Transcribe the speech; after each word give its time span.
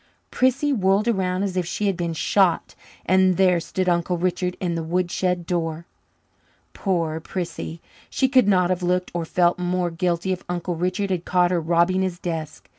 Prissy 0.31 0.73
whirled 0.73 1.07
around 1.07 1.43
as 1.43 1.55
if 1.55 1.67
she 1.67 1.85
had 1.85 1.95
been 1.95 2.13
shot, 2.15 2.73
and 3.05 3.37
there 3.37 3.59
stood 3.59 3.87
Uncle 3.87 4.17
Richard 4.17 4.57
in 4.59 4.73
the 4.73 4.81
woodshed 4.81 5.45
door! 5.45 5.85
Poor 6.73 7.19
Prissy! 7.19 7.79
She 8.09 8.27
could 8.27 8.47
not 8.47 8.71
have 8.71 8.81
looked 8.81 9.11
or 9.13 9.25
felt 9.25 9.59
more 9.59 9.91
guilty 9.91 10.31
if 10.33 10.43
Uncle 10.49 10.75
Richard 10.75 11.11
had 11.11 11.23
caught 11.23 11.51
her 11.51 11.61
robbing 11.61 12.01
his 12.01 12.17
desk. 12.17 12.67